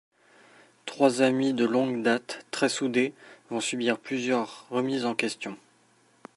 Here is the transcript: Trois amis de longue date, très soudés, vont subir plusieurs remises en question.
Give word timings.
Trois 0.87 1.21
amis 1.21 1.53
de 1.53 1.63
longue 1.63 2.01
date, 2.01 2.43
très 2.49 2.69
soudés, 2.69 3.13
vont 3.51 3.59
subir 3.59 3.99
plusieurs 3.99 4.65
remises 4.71 5.05
en 5.05 5.13
question. 5.13 5.59